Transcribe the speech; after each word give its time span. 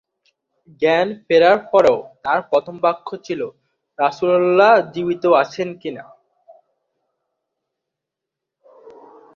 জ্ঞান 0.81 1.07
ফেরার 1.25 1.57
পরও 1.71 1.97
তার 2.23 2.39
প্রথম 2.49 2.75
বাক্য 2.85 3.07
ছিল, 3.25 3.41
রাসূলুল্লাহ 3.99 4.73
জীবিত 4.93 5.23
আছেন 5.41 5.69
কিনা। 5.81 6.05